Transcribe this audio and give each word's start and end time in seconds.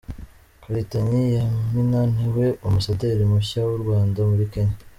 Karitanyi 0.61 1.21
Yamina 1.35 1.99
ni 2.15 2.27
we 2.35 2.47
ambasaderi 2.67 3.23
mushya 3.31 3.61
w’u 3.67 3.79
Rwanda 3.83 4.19
muri 4.29 4.45
Kenya 4.53 4.77